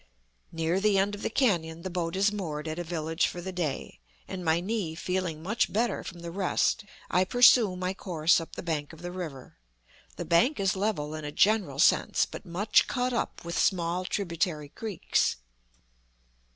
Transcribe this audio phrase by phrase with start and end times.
[0.51, 3.51] Near the end of the canon the boat is moored at a village for the
[3.51, 8.55] day, and my knee feeling much better from the rest, I pursue my course up
[8.55, 9.57] the bank of the river.
[10.15, 14.69] The bank is level in a general sense, but much cut up with small tributary
[14.69, 15.35] creeks.